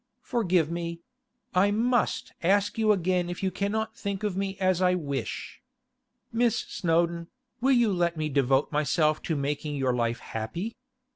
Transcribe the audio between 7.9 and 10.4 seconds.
let me devote myself to making your life